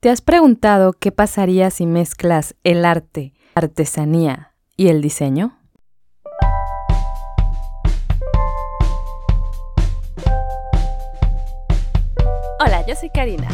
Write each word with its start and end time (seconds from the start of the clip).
¿Te 0.00 0.08
has 0.08 0.22
preguntado 0.22 0.94
qué 0.94 1.12
pasaría 1.12 1.70
si 1.70 1.84
mezclas 1.84 2.54
el 2.64 2.86
arte, 2.86 3.34
artesanía 3.54 4.54
y 4.74 4.88
el 4.88 5.02
diseño? 5.02 5.58
Hola, 12.60 12.86
yo 12.88 12.94
soy 12.96 13.10
Karina. 13.10 13.48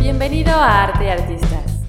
Bienvenido 0.00 0.52
a 0.52 0.84
Arte 0.84 1.06
y 1.06 1.08
Artistas, 1.08 1.80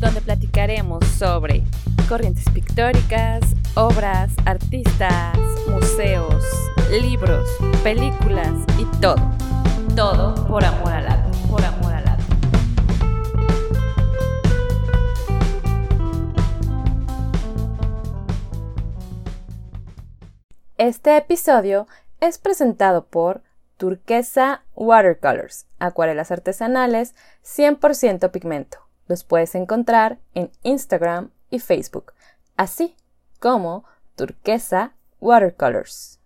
donde 0.00 0.20
platicaremos 0.20 1.02
sobre 1.06 1.62
corrientes 2.10 2.44
pictóricas, 2.50 3.40
obras, 3.74 4.34
artistas, 4.44 5.34
museos, 5.70 6.44
libros, 7.00 7.48
películas 7.82 8.52
y 8.78 8.84
todo. 9.00 9.16
Todo 9.94 10.34
por 10.46 10.62
amor 10.62 10.92
al 10.92 11.08
arte, 11.08 11.35
Este 20.78 21.16
episodio 21.16 21.86
es 22.20 22.36
presentado 22.36 23.06
por 23.06 23.42
Turquesa 23.78 24.62
Watercolors, 24.74 25.66
acuarelas 25.78 26.30
artesanales 26.30 27.14
100% 27.44 28.30
pigmento. 28.30 28.80
Los 29.08 29.24
puedes 29.24 29.54
encontrar 29.54 30.18
en 30.34 30.50
Instagram 30.64 31.30
y 31.48 31.60
Facebook, 31.60 32.12
así 32.58 32.94
como 33.40 33.84
Turquesa 34.16 34.94
Watercolors. 35.18 36.20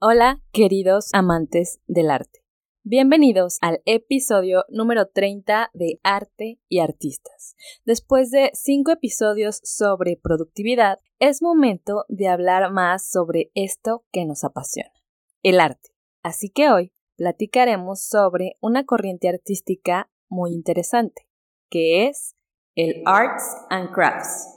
Hola, 0.00 0.40
queridos 0.50 1.10
amantes 1.12 1.78
del 1.86 2.10
arte. 2.10 2.47
Bienvenidos 2.90 3.58
al 3.60 3.82
episodio 3.84 4.64
número 4.70 5.08
30 5.08 5.68
de 5.74 6.00
Arte 6.02 6.58
y 6.70 6.78
Artistas. 6.78 7.54
Después 7.84 8.30
de 8.30 8.50
cinco 8.54 8.92
episodios 8.92 9.60
sobre 9.62 10.16
productividad, 10.16 10.98
es 11.18 11.42
momento 11.42 12.06
de 12.08 12.28
hablar 12.28 12.72
más 12.72 13.06
sobre 13.06 13.50
esto 13.54 14.06
que 14.10 14.24
nos 14.24 14.42
apasiona, 14.42 14.94
el 15.42 15.60
arte. 15.60 15.90
Así 16.22 16.48
que 16.48 16.70
hoy 16.70 16.90
platicaremos 17.18 18.00
sobre 18.00 18.54
una 18.62 18.86
corriente 18.86 19.28
artística 19.28 20.10
muy 20.30 20.54
interesante, 20.54 21.28
que 21.68 22.06
es 22.06 22.36
el 22.74 23.02
Arts 23.04 23.66
and 23.68 23.92
Crafts 23.92 24.48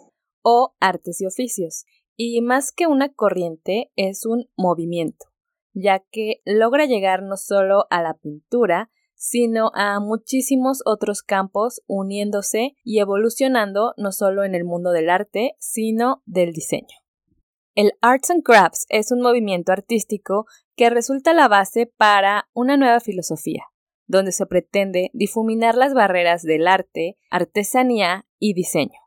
o 0.42 0.74
artes 0.80 1.20
y 1.20 1.26
oficios, 1.26 1.84
y 2.16 2.40
más 2.40 2.72
que 2.72 2.88
una 2.88 3.12
corriente 3.12 3.92
es 3.98 4.26
un 4.26 4.50
movimiento 4.56 5.31
ya 5.74 6.00
que 6.12 6.42
logra 6.46 6.86
llegar 6.86 7.24
no 7.24 7.38
solo 7.38 7.86
a 7.90 8.02
la 8.02 8.16
pintura, 8.16 8.90
sino 9.16 9.72
a 9.76 10.00
muchísimos 10.00 10.82
otros 10.86 11.22
campos 11.22 11.84
uniéndose 11.86 12.76
y 12.84 13.00
evolucionando 13.00 13.94
no 13.96 14.12
solo 14.12 14.44
en 14.44 14.56
el 14.56 14.64
mundo 14.64 14.92
del 14.92 15.10
arte, 15.10 15.56
sino 15.60 16.24
del 16.26 16.54
diseño. 16.54 16.98
El 17.76 17.94
Arts 18.02 18.32
and 18.32 18.44
Crafts 18.44 18.86
es 18.90 19.12
un 19.12 19.22
movimiento 19.22 19.72
artístico 19.72 20.46
que 20.76 20.90
resulta 20.90 21.34
la 21.34 21.48
base 21.48 21.86
para 21.86 22.50
una 22.54 22.78
nueva 22.78 23.00
filosofía, 23.00 23.64
donde 24.08 24.32
se 24.32 24.46
pretende 24.46 25.12
difuminar 25.14 25.76
las 25.76 25.94
barreras 25.94 26.42
del 26.42 26.68
arte, 26.68 27.18
artesanía 27.30 28.26
y 28.40 28.54
diseño, 28.54 29.00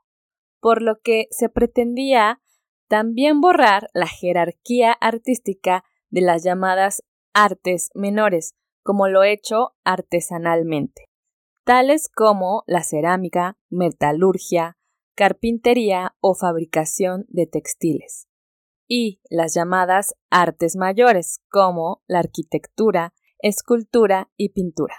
por 0.61 0.81
lo 0.81 1.01
que 1.01 1.27
se 1.31 1.49
pretendía 1.49 2.41
también 2.89 3.41
borrar 3.41 3.91
la 3.93 4.07
jerarquía 4.07 4.93
artística 4.93 5.85
de 6.15 6.21
las 6.21 6.45
llamadas 6.45 7.03
artes 7.35 7.91
menores, 7.93 8.55
como 8.85 9.09
lo 9.09 9.25
hecho 9.25 9.75
artesanalmente, 9.83 11.07
tales 11.65 12.09
como 12.09 12.63
la 12.69 12.85
cerámica, 12.85 13.59
metalurgia, 13.69 14.79
carpintería 15.17 16.15
o 16.21 16.37
fabricación 16.37 17.25
de 17.27 17.49
textiles, 17.49 18.29
y 18.87 19.21
las 19.29 19.55
llamadas 19.55 20.15
artes 20.31 20.77
mayores, 20.77 21.41
como 21.51 22.05
la 22.07 22.21
arquitectura, 22.21 23.13
escultura 23.41 24.31
y 24.37 24.51
pintura, 24.51 24.95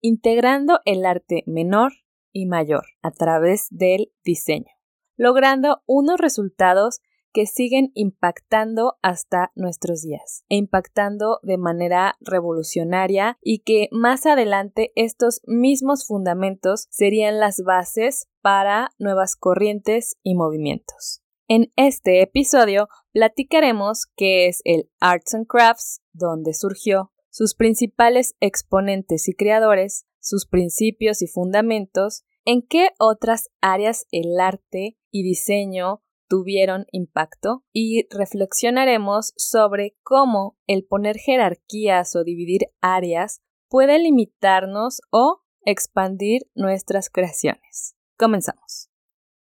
integrando 0.00 0.80
el 0.86 1.04
arte 1.04 1.44
menor 1.46 1.92
y 2.32 2.46
mayor 2.46 2.86
a 3.02 3.10
través 3.10 3.66
del 3.68 4.10
diseño, 4.24 4.72
logrando 5.18 5.82
unos 5.84 6.18
resultados 6.18 7.02
que 7.36 7.44
siguen 7.44 7.92
impactando 7.92 8.94
hasta 9.02 9.52
nuestros 9.56 10.00
días 10.00 10.46
e 10.48 10.56
impactando 10.56 11.38
de 11.42 11.58
manera 11.58 12.16
revolucionaria 12.20 13.36
y 13.42 13.58
que 13.58 13.88
más 13.92 14.24
adelante 14.24 14.90
estos 14.96 15.42
mismos 15.44 16.06
fundamentos 16.06 16.86
serían 16.88 17.38
las 17.38 17.62
bases 17.62 18.26
para 18.40 18.88
nuevas 18.98 19.36
corrientes 19.36 20.16
y 20.22 20.34
movimientos. 20.34 21.20
En 21.46 21.70
este 21.76 22.22
episodio 22.22 22.88
platicaremos 23.12 24.06
qué 24.16 24.46
es 24.46 24.62
el 24.64 24.90
Arts 24.98 25.34
and 25.34 25.46
Crafts, 25.46 26.00
dónde 26.14 26.54
surgió, 26.54 27.12
sus 27.28 27.54
principales 27.54 28.34
exponentes 28.40 29.28
y 29.28 29.34
creadores, 29.34 30.06
sus 30.20 30.46
principios 30.46 31.20
y 31.20 31.26
fundamentos, 31.26 32.24
en 32.46 32.62
qué 32.62 32.92
otras 32.98 33.50
áreas 33.60 34.06
el 34.10 34.40
arte 34.40 34.96
y 35.10 35.22
diseño 35.22 36.00
tuvieron 36.28 36.86
impacto 36.90 37.64
y 37.72 38.06
reflexionaremos 38.10 39.32
sobre 39.36 39.96
cómo 40.02 40.56
el 40.66 40.84
poner 40.84 41.16
jerarquías 41.16 42.14
o 42.16 42.24
dividir 42.24 42.62
áreas 42.80 43.40
puede 43.68 43.98
limitarnos 43.98 45.00
o 45.10 45.42
expandir 45.64 46.42
nuestras 46.54 47.10
creaciones. 47.10 47.96
Comenzamos. 48.16 48.90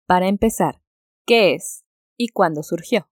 Para 0.06 0.28
empezar, 0.28 0.80
¿qué 1.26 1.54
es 1.54 1.84
y 2.16 2.28
cuándo 2.28 2.62
surgió? 2.62 3.08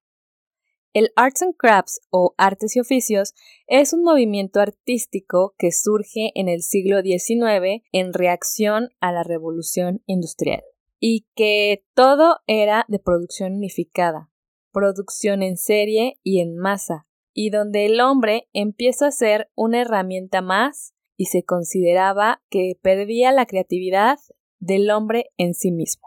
El 0.94 1.10
Arts 1.16 1.42
and 1.42 1.54
Crafts 1.56 2.00
o 2.10 2.34
Artes 2.36 2.76
y 2.76 2.80
Oficios 2.80 3.32
es 3.66 3.94
un 3.94 4.02
movimiento 4.02 4.60
artístico 4.60 5.54
que 5.56 5.72
surge 5.72 6.32
en 6.34 6.48
el 6.48 6.62
siglo 6.62 7.00
XIX 7.00 7.82
en 7.92 8.12
reacción 8.12 8.90
a 9.00 9.10
la 9.10 9.22
Revolución 9.22 10.02
Industrial 10.06 10.62
y 11.04 11.26
que 11.34 11.84
todo 11.94 12.36
era 12.46 12.84
de 12.86 13.00
producción 13.00 13.54
unificada, 13.54 14.30
producción 14.70 15.42
en 15.42 15.56
serie 15.56 16.20
y 16.22 16.38
en 16.38 16.56
masa, 16.56 17.08
y 17.32 17.50
donde 17.50 17.86
el 17.86 18.00
hombre 18.00 18.48
empieza 18.52 19.08
a 19.08 19.10
ser 19.10 19.50
una 19.56 19.80
herramienta 19.80 20.42
más 20.42 20.94
y 21.16 21.26
se 21.26 21.42
consideraba 21.42 22.40
que 22.50 22.78
perdía 22.80 23.32
la 23.32 23.46
creatividad 23.46 24.20
del 24.60 24.92
hombre 24.92 25.32
en 25.38 25.54
sí 25.54 25.72
mismo. 25.72 26.06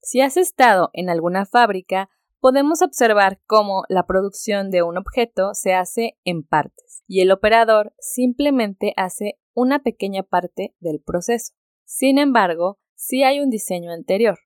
Si 0.00 0.20
has 0.20 0.36
estado 0.36 0.90
en 0.92 1.08
alguna 1.08 1.46
fábrica, 1.46 2.10
podemos 2.40 2.82
observar 2.82 3.40
cómo 3.46 3.84
la 3.88 4.06
producción 4.06 4.72
de 4.72 4.82
un 4.82 4.98
objeto 4.98 5.54
se 5.54 5.72
hace 5.72 6.18
en 6.24 6.42
partes 6.42 7.04
y 7.06 7.20
el 7.20 7.30
operador 7.30 7.94
simplemente 8.00 8.92
hace 8.96 9.38
una 9.54 9.84
pequeña 9.84 10.24
parte 10.24 10.74
del 10.80 11.00
proceso. 11.00 11.52
Sin 11.84 12.18
embargo, 12.18 12.80
sí 13.00 13.22
hay 13.22 13.40
un 13.40 13.48
diseño 13.48 13.92
anterior, 13.92 14.38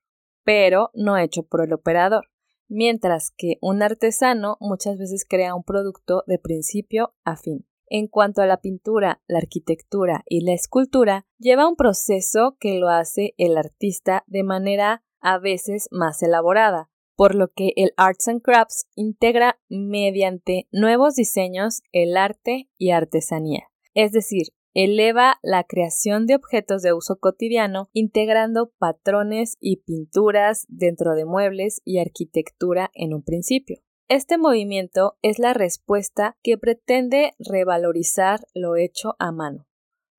pero 0.43 0.89
no 0.93 1.17
hecho 1.17 1.43
por 1.43 1.61
el 1.61 1.73
operador, 1.73 2.29
mientras 2.69 3.31
que 3.35 3.57
un 3.61 3.83
artesano 3.83 4.55
muchas 4.61 4.97
veces 4.97 5.25
crea 5.27 5.53
un 5.53 5.63
producto 5.63 6.23
de 6.25 6.39
principio 6.39 7.13
a 7.25 7.35
fin. 7.35 7.67
En 7.87 8.07
cuanto 8.07 8.41
a 8.41 8.47
la 8.47 8.61
pintura, 8.61 9.21
la 9.27 9.39
arquitectura 9.39 10.23
y 10.27 10.41
la 10.41 10.53
escultura, 10.53 11.27
lleva 11.37 11.67
un 11.67 11.75
proceso 11.75 12.55
que 12.59 12.79
lo 12.79 12.87
hace 12.89 13.35
el 13.37 13.57
artista 13.57 14.23
de 14.25 14.43
manera 14.43 15.03
a 15.19 15.37
veces 15.37 15.87
más 15.91 16.23
elaborada, 16.23 16.89
por 17.15 17.35
lo 17.35 17.51
que 17.51 17.73
el 17.75 17.91
Arts 17.97 18.29
and 18.29 18.41
Crafts 18.41 18.87
integra 18.95 19.59
mediante 19.69 20.67
nuevos 20.71 21.15
diseños 21.15 21.83
el 21.91 22.17
arte 22.17 22.69
y 22.77 22.91
artesanía. 22.91 23.67
Es 23.93 24.11
decir, 24.11 24.47
eleva 24.75 25.39
la 25.41 25.63
creación 25.63 26.27
de 26.27 26.35
objetos 26.35 26.81
de 26.81 26.91
uso 26.91 27.17
cotidiano 27.17 27.89
integrando 27.93 28.73
patrones 28.77 29.55
y 29.61 29.77
pinturas 29.77 30.65
dentro 30.67 31.15
de 31.15 31.25
muebles 31.25 31.81
y 31.85 31.99
arquitectura 31.99 32.91
en 32.93 33.13
un 33.13 33.23
principio. 33.23 33.79
Este 34.09 34.37
movimiento 34.37 35.17
es 35.21 35.39
la 35.39 35.53
respuesta 35.53 36.37
que 36.43 36.57
pretende 36.57 37.31
revalorizar 37.39 38.41
lo 38.53 38.75
hecho 38.75 39.15
a 39.17 39.31
mano, 39.31 39.65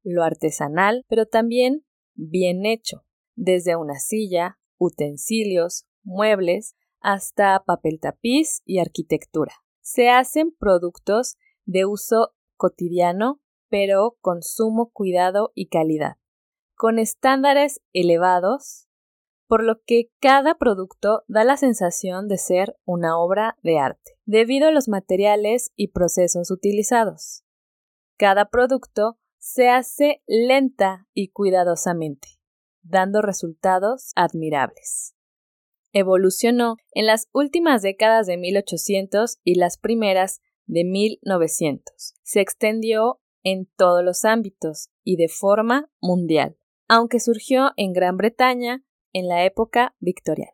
lo 0.02 0.24
artesanal, 0.24 1.04
pero 1.06 1.26
también 1.26 1.84
bien 2.14 2.64
hecho, 2.64 3.04
desde 3.36 3.76
una 3.76 3.98
silla, 3.98 4.58
utensilios, 4.78 5.86
muebles, 6.02 6.74
hasta 7.00 7.62
papel 7.64 8.00
tapiz 8.00 8.62
y 8.64 8.78
arquitectura. 8.78 9.52
Se 9.82 10.08
hacen 10.08 10.50
productos 10.58 11.36
de 11.66 11.84
uso 11.84 12.34
cotidiano 12.56 13.42
pero 13.68 14.16
con 14.20 14.42
sumo 14.42 14.90
cuidado 14.90 15.52
y 15.54 15.68
calidad, 15.68 16.16
con 16.74 16.98
estándares 16.98 17.80
elevados, 17.92 18.86
por 19.46 19.62
lo 19.62 19.80
que 19.82 20.10
cada 20.20 20.56
producto 20.56 21.22
da 21.28 21.44
la 21.44 21.56
sensación 21.56 22.28
de 22.28 22.38
ser 22.38 22.76
una 22.84 23.18
obra 23.18 23.56
de 23.62 23.78
arte, 23.78 24.18
debido 24.24 24.68
a 24.68 24.72
los 24.72 24.88
materiales 24.88 25.72
y 25.76 25.88
procesos 25.88 26.50
utilizados. 26.50 27.44
Cada 28.16 28.48
producto 28.48 29.18
se 29.38 29.68
hace 29.68 30.22
lenta 30.26 31.06
y 31.14 31.28
cuidadosamente, 31.28 32.28
dando 32.82 33.22
resultados 33.22 34.10
admirables. 34.16 35.14
Evolucionó 35.92 36.76
en 36.92 37.06
las 37.06 37.28
últimas 37.32 37.82
décadas 37.82 38.26
de 38.26 38.36
1800 38.36 39.38
y 39.44 39.54
las 39.54 39.78
primeras 39.78 40.40
de 40.66 40.84
1900. 40.84 42.14
Se 42.22 42.40
extendió 42.40 43.20
en 43.46 43.66
todos 43.76 44.02
los 44.02 44.24
ámbitos 44.24 44.90
y 45.04 45.14
de 45.14 45.28
forma 45.28 45.88
mundial, 46.00 46.58
aunque 46.88 47.20
surgió 47.20 47.70
en 47.76 47.92
Gran 47.92 48.16
Bretaña 48.16 48.84
en 49.12 49.28
la 49.28 49.44
época 49.44 49.94
victoriana. 50.00 50.50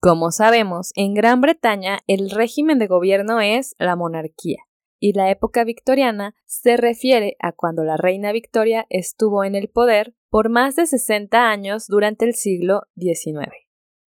Como 0.00 0.30
sabemos, 0.30 0.92
en 0.96 1.14
Gran 1.14 1.40
Bretaña 1.40 2.00
el 2.06 2.28
régimen 2.28 2.78
de 2.78 2.88
gobierno 2.88 3.40
es 3.40 3.74
la 3.78 3.96
monarquía, 3.96 4.58
y 4.98 5.14
la 5.14 5.30
época 5.30 5.64
victoriana 5.64 6.34
se 6.44 6.76
refiere 6.76 7.36
a 7.38 7.52
cuando 7.52 7.84
la 7.84 7.96
reina 7.96 8.32
Victoria 8.32 8.86
estuvo 8.90 9.42
en 9.42 9.54
el 9.54 9.70
poder 9.70 10.14
por 10.28 10.50
más 10.50 10.76
de 10.76 10.84
60 10.84 11.48
años 11.48 11.86
durante 11.86 12.26
el 12.26 12.34
siglo 12.34 12.82
XIX. 12.96 13.48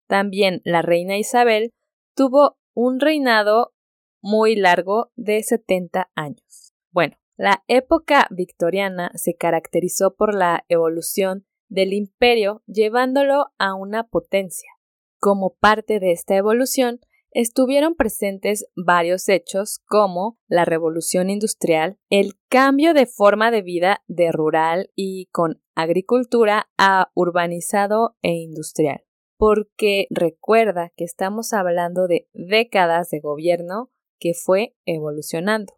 También 0.07 0.63
la 0.65 0.81
reina 0.83 1.19
Isabel 1.19 1.75
tuvo 2.15 2.57
un 2.73 3.01
reinado 3.01 3.75
muy 4.23 4.55
largo 4.55 5.11
de 5.17 5.43
70 5.43 6.13
años. 6.15 6.73
Bueno, 6.93 7.17
la 7.37 7.63
época 7.69 8.27
victoriana 8.31 9.11
se 9.15 9.35
caracterizó 9.35 10.15
por 10.15 10.35
la 10.35 10.65
evolución 10.69 11.47
del 11.69 11.93
imperio 11.93 12.63
llevándolo 12.67 13.47
a 13.59 13.75
una 13.75 14.05
potencia. 14.09 14.71
Como 15.19 15.55
parte 15.55 16.01
de 16.01 16.13
esta 16.13 16.37
evolución, 16.37 17.01
estuvieron 17.31 17.95
presentes 17.95 18.67
varios 18.75 19.29
hechos 19.29 19.81
como 19.87 20.39
la 20.47 20.65
revolución 20.65 21.29
industrial, 21.29 21.99
el 22.09 22.33
cambio 22.49 22.95
de 22.95 23.05
forma 23.05 23.51
de 23.51 23.61
vida 23.61 24.03
de 24.07 24.33
rural 24.33 24.91
y 24.95 25.27
con 25.33 25.61
agricultura 25.75 26.71
a 26.79 27.11
urbanizado 27.15 28.17
e 28.23 28.31
industrial. 28.31 29.05
Porque 29.37 30.07
recuerda 30.09 30.93
que 30.97 31.05
estamos 31.05 31.53
hablando 31.53 32.07
de 32.07 32.27
décadas 32.33 33.11
de 33.11 33.21
gobierno 33.21 33.91
que 34.19 34.33
fue 34.33 34.75
evolucionando. 34.87 35.75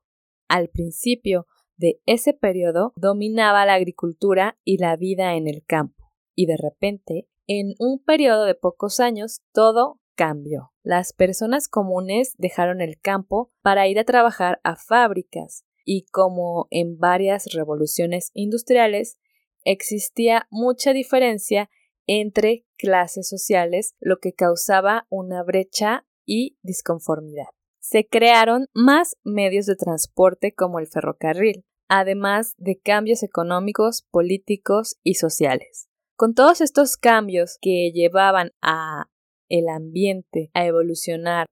Al 0.49 0.69
principio 0.71 1.47
de 1.77 2.01
ese 2.07 2.33
periodo 2.33 2.93
dominaba 2.97 3.67
la 3.67 3.75
agricultura 3.75 4.59
y 4.65 4.79
la 4.79 4.97
vida 4.97 5.35
en 5.35 5.47
el 5.47 5.63
campo, 5.65 6.11
y 6.35 6.47
de 6.47 6.57
repente, 6.57 7.29
en 7.47 7.75
un 7.79 8.03
periodo 8.03 8.45
de 8.45 8.55
pocos 8.55 8.99
años, 8.99 9.43
todo 9.53 10.01
cambió. 10.15 10.73
Las 10.83 11.13
personas 11.13 11.69
comunes 11.69 12.35
dejaron 12.39 12.81
el 12.81 12.99
campo 12.99 13.53
para 13.63 13.87
ir 13.89 13.99
a 13.99 14.05
trabajar 14.05 14.59
a 14.65 14.77
fábricas, 14.77 15.65
y 15.85 16.07
como 16.07 16.67
en 16.71 16.99
varias 16.99 17.53
revoluciones 17.55 18.31
industriales, 18.35 19.19
existía 19.65 20.49
mucha 20.51 20.93
diferencia 20.93 21.71
entre 22.07 22.65
clases 22.77 23.29
sociales, 23.29 23.95
lo 24.01 24.19
que 24.19 24.33
causaba 24.33 25.07
una 25.11 25.43
brecha 25.43 26.07
y 26.25 26.59
disconformidad 26.63 27.49
se 27.91 28.07
crearon 28.07 28.67
más 28.75 29.17
medios 29.25 29.65
de 29.65 29.75
transporte 29.75 30.53
como 30.53 30.79
el 30.79 30.89
ferrocarril, 30.89 31.65
además 31.89 32.53
de 32.59 32.79
cambios 32.79 33.23
económicos, 33.23 34.07
políticos 34.11 34.99
y 35.03 35.15
sociales. 35.15 35.89
Con 36.15 36.35
todos 36.35 36.61
estos 36.61 36.99
cambios 36.99 37.57
que 37.63 37.91
llevaban 37.95 38.51
a 38.61 39.07
el 39.49 39.71
ambiente 39.71 40.51
a 40.53 40.67
evolucionar 40.67 41.47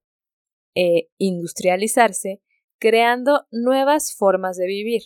e 0.75 1.09
industrializarse, 1.17 2.39
creando 2.79 3.47
nuevas 3.49 4.13
formas 4.15 4.57
de 4.57 4.67
vivir. 4.67 5.01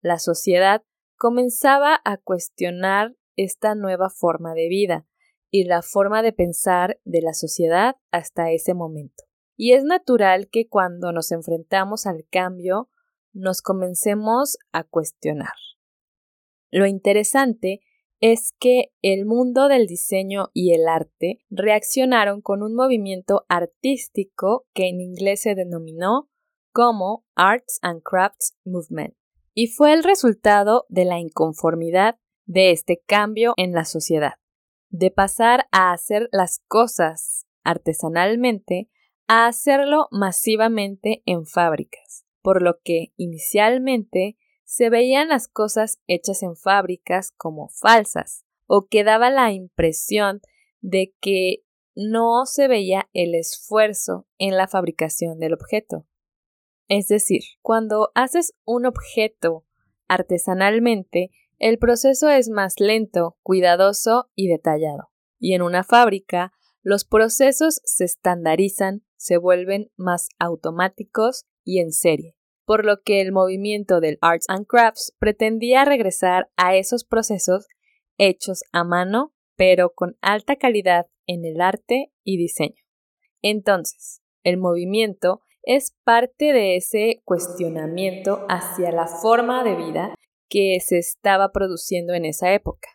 La 0.00 0.20
sociedad 0.20 0.84
comenzaba 1.16 2.00
a 2.04 2.18
cuestionar 2.18 3.16
esta 3.34 3.74
nueva 3.74 4.10
forma 4.10 4.54
de 4.54 4.68
vida 4.68 5.08
y 5.50 5.64
la 5.64 5.82
forma 5.82 6.22
de 6.22 6.32
pensar 6.32 7.00
de 7.04 7.20
la 7.20 7.32
sociedad 7.32 7.96
hasta 8.12 8.52
ese 8.52 8.74
momento. 8.74 9.27
Y 9.58 9.72
es 9.72 9.82
natural 9.82 10.48
que 10.48 10.68
cuando 10.68 11.12
nos 11.12 11.32
enfrentamos 11.32 12.06
al 12.06 12.24
cambio 12.30 12.88
nos 13.32 13.60
comencemos 13.60 14.56
a 14.70 14.84
cuestionar. 14.84 15.52
Lo 16.70 16.86
interesante 16.86 17.80
es 18.20 18.52
que 18.60 18.92
el 19.02 19.26
mundo 19.26 19.66
del 19.66 19.88
diseño 19.88 20.50
y 20.54 20.74
el 20.74 20.86
arte 20.86 21.40
reaccionaron 21.50 22.40
con 22.40 22.62
un 22.62 22.74
movimiento 22.74 23.44
artístico 23.48 24.66
que 24.74 24.88
en 24.88 25.00
inglés 25.00 25.42
se 25.42 25.56
denominó 25.56 26.30
como 26.72 27.26
Arts 27.34 27.80
and 27.82 28.02
Crafts 28.04 28.56
Movement, 28.64 29.14
y 29.54 29.66
fue 29.66 29.92
el 29.92 30.04
resultado 30.04 30.86
de 30.88 31.04
la 31.04 31.18
inconformidad 31.18 32.20
de 32.46 32.70
este 32.70 33.02
cambio 33.06 33.54
en 33.56 33.72
la 33.72 33.84
sociedad, 33.84 34.34
de 34.88 35.10
pasar 35.10 35.66
a 35.72 35.90
hacer 35.90 36.28
las 36.30 36.60
cosas 36.68 37.46
artesanalmente 37.64 38.88
a 39.28 39.46
hacerlo 39.46 40.08
masivamente 40.10 41.22
en 41.26 41.46
fábricas, 41.46 42.24
por 42.42 42.62
lo 42.62 42.80
que 42.82 43.12
inicialmente 43.16 44.36
se 44.64 44.90
veían 44.90 45.28
las 45.28 45.48
cosas 45.48 46.00
hechas 46.06 46.42
en 46.42 46.56
fábricas 46.56 47.32
como 47.36 47.68
falsas, 47.68 48.44
o 48.66 48.86
que 48.86 49.04
daba 49.04 49.30
la 49.30 49.52
impresión 49.52 50.40
de 50.80 51.14
que 51.20 51.62
no 51.94 52.46
se 52.46 52.68
veía 52.68 53.08
el 53.12 53.34
esfuerzo 53.34 54.26
en 54.38 54.56
la 54.56 54.68
fabricación 54.68 55.38
del 55.38 55.54
objeto. 55.54 56.06
Es 56.86 57.08
decir, 57.08 57.42
cuando 57.60 58.10
haces 58.14 58.54
un 58.64 58.86
objeto 58.86 59.66
artesanalmente, 60.06 61.30
el 61.58 61.78
proceso 61.78 62.30
es 62.30 62.48
más 62.48 62.74
lento, 62.78 63.36
cuidadoso 63.42 64.30
y 64.34 64.48
detallado. 64.48 65.10
Y 65.38 65.54
en 65.54 65.62
una 65.62 65.84
fábrica, 65.84 66.52
los 66.82 67.04
procesos 67.04 67.80
se 67.84 68.04
estandarizan 68.04 69.02
se 69.18 69.36
vuelven 69.36 69.90
más 69.96 70.28
automáticos 70.38 71.44
y 71.64 71.80
en 71.80 71.92
serie, 71.92 72.36
por 72.64 72.86
lo 72.86 73.02
que 73.02 73.20
el 73.20 73.32
movimiento 73.32 74.00
del 74.00 74.16
Arts 74.22 74.46
and 74.48 74.66
Crafts 74.66 75.14
pretendía 75.18 75.84
regresar 75.84 76.50
a 76.56 76.76
esos 76.76 77.04
procesos 77.04 77.66
hechos 78.16 78.62
a 78.72 78.84
mano, 78.84 79.34
pero 79.56 79.92
con 79.92 80.16
alta 80.22 80.56
calidad 80.56 81.08
en 81.26 81.44
el 81.44 81.60
arte 81.60 82.12
y 82.24 82.38
diseño. 82.38 82.82
Entonces, 83.42 84.22
el 84.44 84.56
movimiento 84.56 85.42
es 85.62 85.94
parte 86.04 86.52
de 86.52 86.76
ese 86.76 87.20
cuestionamiento 87.24 88.46
hacia 88.48 88.92
la 88.92 89.06
forma 89.06 89.62
de 89.64 89.76
vida 89.76 90.14
que 90.48 90.78
se 90.80 90.98
estaba 90.98 91.52
produciendo 91.52 92.14
en 92.14 92.24
esa 92.24 92.54
época. 92.54 92.88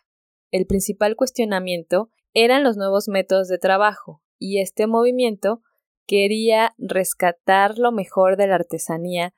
El 0.50 0.66
principal 0.66 1.14
cuestionamiento 1.16 2.10
eran 2.32 2.64
los 2.64 2.76
nuevos 2.76 3.08
métodos 3.08 3.48
de 3.48 3.58
trabajo, 3.58 4.22
y 4.38 4.60
este 4.60 4.86
movimiento 4.86 5.62
quería 6.06 6.74
rescatar 6.78 7.78
lo 7.78 7.92
mejor 7.92 8.36
de 8.36 8.46
la 8.46 8.56
artesanía, 8.56 9.34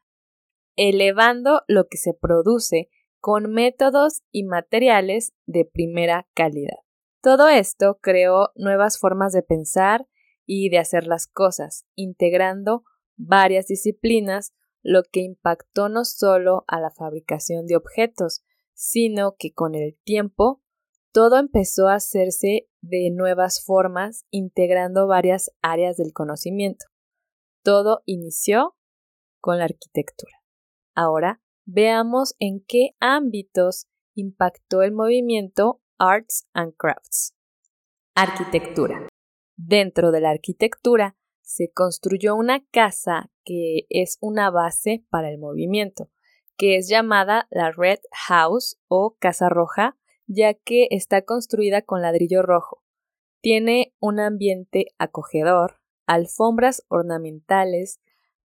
elevando 0.76 1.62
lo 1.68 1.86
que 1.88 1.96
se 1.96 2.14
produce 2.14 2.88
con 3.20 3.50
métodos 3.50 4.22
y 4.30 4.44
materiales 4.44 5.32
de 5.46 5.64
primera 5.64 6.28
calidad. 6.34 6.78
Todo 7.22 7.48
esto 7.48 7.98
creó 8.00 8.50
nuevas 8.54 8.98
formas 8.98 9.32
de 9.32 9.42
pensar 9.42 10.06
y 10.44 10.68
de 10.68 10.78
hacer 10.78 11.06
las 11.06 11.26
cosas, 11.26 11.86
integrando 11.96 12.84
varias 13.16 13.66
disciplinas, 13.66 14.54
lo 14.82 15.02
que 15.02 15.20
impactó 15.20 15.88
no 15.88 16.04
solo 16.04 16.64
a 16.68 16.78
la 16.78 16.90
fabricación 16.90 17.66
de 17.66 17.76
objetos, 17.76 18.44
sino 18.74 19.34
que 19.36 19.52
con 19.52 19.74
el 19.74 19.98
tiempo 20.04 20.62
todo 21.16 21.38
empezó 21.38 21.88
a 21.88 21.94
hacerse 21.94 22.68
de 22.82 23.10
nuevas 23.10 23.64
formas, 23.64 24.26
integrando 24.30 25.06
varias 25.06 25.50
áreas 25.62 25.96
del 25.96 26.12
conocimiento. 26.12 26.84
Todo 27.64 28.02
inició 28.04 28.76
con 29.40 29.56
la 29.56 29.64
arquitectura. 29.64 30.34
Ahora 30.94 31.40
veamos 31.64 32.34
en 32.38 32.62
qué 32.68 32.90
ámbitos 33.00 33.86
impactó 34.14 34.82
el 34.82 34.92
movimiento 34.92 35.80
Arts 35.96 36.50
and 36.52 36.74
Crafts. 36.76 37.34
Arquitectura. 38.14 39.08
Dentro 39.56 40.12
de 40.12 40.20
la 40.20 40.28
arquitectura 40.28 41.16
se 41.40 41.72
construyó 41.72 42.34
una 42.34 42.62
casa 42.66 43.30
que 43.42 43.86
es 43.88 44.18
una 44.20 44.50
base 44.50 45.06
para 45.08 45.30
el 45.30 45.38
movimiento, 45.38 46.10
que 46.58 46.76
es 46.76 46.90
llamada 46.90 47.48
la 47.50 47.72
Red 47.72 48.00
House 48.28 48.78
o 48.88 49.16
Casa 49.18 49.48
Roja 49.48 49.96
ya 50.26 50.54
que 50.54 50.88
está 50.90 51.22
construida 51.22 51.82
con 51.82 52.02
ladrillo 52.02 52.42
rojo. 52.42 52.82
Tiene 53.40 53.94
un 54.00 54.20
ambiente 54.20 54.86
acogedor, 54.98 55.80
alfombras 56.06 56.84
ornamentales, 56.88 58.00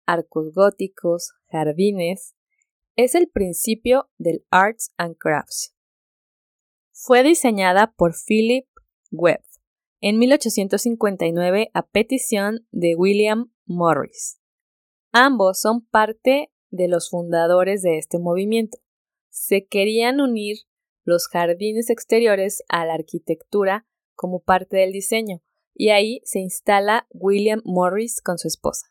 arcos 0.05 0.53
góticos, 0.53 1.33
jardines. 1.49 2.35
Es 2.95 3.15
el 3.15 3.29
principio 3.29 4.09
del 4.17 4.45
Arts 4.51 4.93
and 4.97 5.15
Crafts. 5.17 5.75
Fue 6.91 7.23
diseñada 7.23 7.93
por 7.97 8.13
Philip 8.13 8.67
Webb 9.11 9.43
en 10.01 10.17
1859 10.17 11.69
a 11.73 11.87
petición 11.87 12.67
de 12.71 12.95
William 12.95 13.51
Morris. 13.65 14.39
Ambos 15.11 15.61
son 15.61 15.85
parte 15.85 16.51
de 16.69 16.87
los 16.87 17.09
fundadores 17.09 17.81
de 17.81 17.97
este 17.97 18.17
movimiento. 18.17 18.77
Se 19.29 19.65
querían 19.67 20.19
unir 20.19 20.57
los 21.03 21.27
jardines 21.27 21.89
exteriores 21.89 22.63
a 22.69 22.85
la 22.85 22.93
arquitectura 22.93 23.85
como 24.15 24.41
parte 24.41 24.77
del 24.77 24.91
diseño, 24.91 25.41
y 25.73 25.89
ahí 25.89 26.21
se 26.23 26.39
instala 26.39 27.07
William 27.09 27.61
Morris 27.65 28.21
con 28.21 28.37
su 28.37 28.47
esposa. 28.47 28.87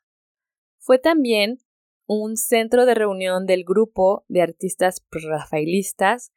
Fue 0.78 0.98
también 0.98 1.60
un 2.06 2.36
centro 2.36 2.86
de 2.86 2.94
reunión 2.94 3.46
del 3.46 3.64
grupo 3.64 4.24
de 4.28 4.42
artistas 4.42 5.06
rafaelistas 5.12 6.32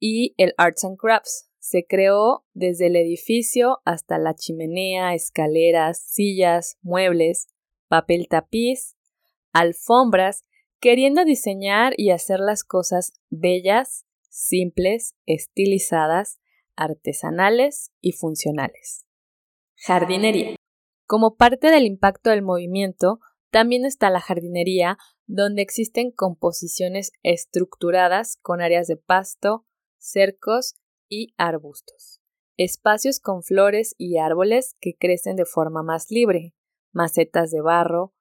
y 0.00 0.34
el 0.38 0.54
Arts 0.56 0.84
and 0.84 0.96
Crafts. 0.96 1.48
Se 1.60 1.86
creó 1.86 2.44
desde 2.52 2.88
el 2.88 2.96
edificio 2.96 3.78
hasta 3.84 4.18
la 4.18 4.34
chimenea, 4.34 5.14
escaleras, 5.14 6.02
sillas, 6.04 6.78
muebles, 6.82 7.46
papel 7.88 8.26
tapiz, 8.28 8.96
alfombras, 9.52 10.44
queriendo 10.80 11.24
diseñar 11.24 11.94
y 11.96 12.10
hacer 12.10 12.40
las 12.40 12.64
cosas 12.64 13.12
bellas, 13.30 14.04
simples, 14.34 15.14
estilizadas, 15.26 16.40
artesanales 16.74 17.92
y 18.00 18.12
funcionales. 18.12 19.06
Jardinería. 19.76 20.56
Como 21.06 21.36
parte 21.36 21.70
del 21.70 21.86
impacto 21.86 22.30
del 22.30 22.42
movimiento, 22.42 23.20
también 23.52 23.84
está 23.84 24.10
la 24.10 24.20
jardinería, 24.20 24.98
donde 25.26 25.62
existen 25.62 26.10
composiciones 26.10 27.12
estructuradas 27.22 28.36
con 28.42 28.60
áreas 28.60 28.88
de 28.88 28.96
pasto, 28.96 29.66
cercos 29.98 30.74
y 31.08 31.32
arbustos. 31.36 32.20
Espacios 32.56 33.20
con 33.20 33.44
flores 33.44 33.94
y 33.98 34.18
árboles 34.18 34.74
que 34.80 34.96
crecen 34.98 35.36
de 35.36 35.44
forma 35.44 35.84
más 35.84 36.10
libre, 36.10 36.54
macetas 36.92 37.52
de 37.52 37.60
barro, 37.60 38.14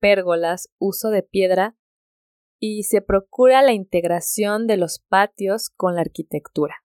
pérgolas, 0.00 0.68
uso 0.78 1.10
de 1.10 1.22
piedra 1.22 1.76
y 2.60 2.84
se 2.84 3.00
procura 3.00 3.62
la 3.62 3.72
integración 3.72 4.66
de 4.66 4.76
los 4.76 4.98
patios 5.00 5.70
con 5.70 5.94
la 5.96 6.02
arquitectura. 6.02 6.76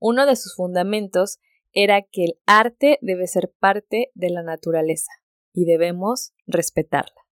Uno 0.00 0.26
de 0.26 0.36
sus 0.36 0.56
fundamentos 0.56 1.38
era 1.72 2.00
que 2.00 2.24
el 2.24 2.38
arte 2.46 2.98
debe 3.02 3.26
ser 3.26 3.52
parte 3.60 4.10
de 4.14 4.30
la 4.30 4.42
naturaleza 4.42 5.12
y 5.52 5.66
debemos 5.66 6.32
respetarla. 6.46 7.26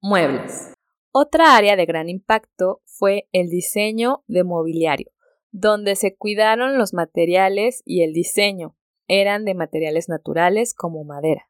Muebles. 0.00 0.72
Otra 1.12 1.56
área 1.56 1.76
de 1.76 1.84
gran 1.84 2.08
impacto 2.08 2.80
fue 2.84 3.28
el 3.32 3.48
diseño 3.50 4.24
de 4.26 4.44
mobiliario, 4.44 5.10
donde 5.50 5.96
se 5.96 6.16
cuidaron 6.16 6.78
los 6.78 6.94
materiales 6.94 7.82
y 7.84 8.02
el 8.02 8.12
diseño. 8.12 8.76
Eran 9.06 9.44
de 9.44 9.54
materiales 9.54 10.08
naturales 10.08 10.74
como 10.74 11.04
madera. 11.04 11.48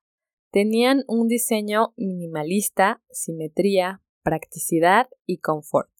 Tenían 0.50 1.04
un 1.06 1.28
diseño 1.28 1.92
minimalista, 1.96 3.02
simetría, 3.10 4.02
practicidad 4.28 5.08
y 5.26 5.38
confort 5.38 5.90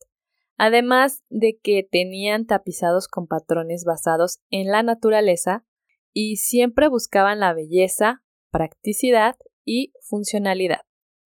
además 0.58 1.24
de 1.30 1.58
que 1.62 1.88
tenían 1.88 2.44
tapizados 2.44 3.08
con 3.08 3.26
patrones 3.26 3.84
basados 3.84 4.40
en 4.50 4.66
la 4.66 4.82
naturaleza 4.82 5.64
y 6.12 6.36
siempre 6.36 6.88
buscaban 6.88 7.38
la 7.38 7.54
belleza, 7.54 8.24
practicidad 8.50 9.36
y 9.64 9.92
funcionalidad. 10.02 10.80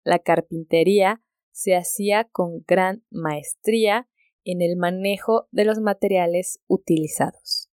La 0.05 0.19
carpintería 0.19 1.23
se 1.51 1.75
hacía 1.75 2.25
con 2.25 2.63
gran 2.67 3.05
maestría 3.11 4.09
en 4.45 4.61
el 4.61 4.77
manejo 4.77 5.49
de 5.51 5.65
los 5.65 5.81
materiales 5.81 6.61
utilizados. 6.67 7.71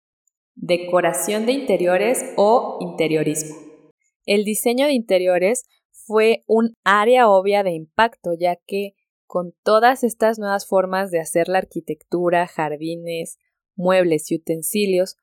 Decoración 0.55 1.45
de 1.45 1.51
interiores 1.51 2.33
o 2.35 2.77
interiorismo. 2.81 3.55
El 4.25 4.43
diseño 4.43 4.87
de 4.87 4.93
interiores 4.93 5.65
fue 5.91 6.43
un 6.47 6.75
área 6.83 7.29
obvia 7.29 7.63
de 7.63 7.73
impacto, 7.73 8.31
ya 8.39 8.55
que 8.55 8.93
con 9.33 9.55
todas 9.63 10.03
estas 10.03 10.37
nuevas 10.37 10.67
formas 10.67 11.09
de 11.09 11.19
hacer 11.19 11.47
la 11.47 11.57
arquitectura, 11.57 12.45
jardines, 12.45 13.39
muebles 13.75 14.29
y 14.29 14.35
utensilios, 14.35 15.17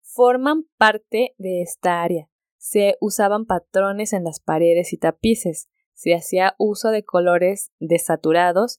forman 0.00 0.64
parte 0.78 1.34
de 1.36 1.60
esta 1.60 2.02
área. 2.02 2.30
Se 2.56 2.96
usaban 3.02 3.44
patrones 3.44 4.14
en 4.14 4.24
las 4.24 4.40
paredes 4.40 4.94
y 4.94 4.96
tapices, 4.96 5.68
se 5.92 6.14
hacía 6.14 6.54
uso 6.56 6.88
de 6.88 7.04
colores 7.04 7.70
desaturados 7.80 8.78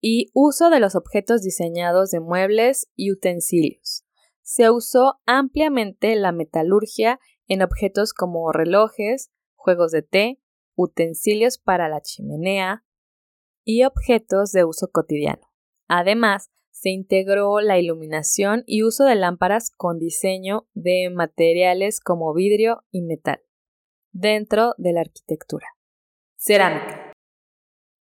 y 0.00 0.30
uso 0.32 0.70
de 0.70 0.78
los 0.78 0.94
objetos 0.94 1.42
diseñados 1.42 2.12
de 2.12 2.20
muebles 2.20 2.88
y 2.94 3.10
utensilios. 3.10 4.06
Se 4.42 4.70
usó 4.70 5.16
ampliamente 5.26 6.14
la 6.14 6.30
metalurgia 6.30 7.18
en 7.48 7.62
objetos 7.62 8.14
como 8.14 8.52
relojes, 8.52 9.32
juegos 9.56 9.90
de 9.90 10.02
té, 10.02 10.40
utensilios 10.76 11.58
para 11.58 11.88
la 11.88 12.00
chimenea, 12.00 12.83
y 13.64 13.84
objetos 13.84 14.52
de 14.52 14.64
uso 14.64 14.88
cotidiano. 14.92 15.50
Además, 15.88 16.50
se 16.70 16.90
integró 16.90 17.60
la 17.60 17.78
iluminación 17.78 18.62
y 18.66 18.82
uso 18.82 19.04
de 19.04 19.14
lámparas 19.14 19.70
con 19.70 19.98
diseño 19.98 20.68
de 20.74 21.08
materiales 21.10 22.00
como 22.00 22.34
vidrio 22.34 22.84
y 22.90 23.02
metal 23.02 23.40
dentro 24.12 24.74
de 24.76 24.92
la 24.92 25.00
arquitectura. 25.00 25.66
Cerámica. 26.36 27.12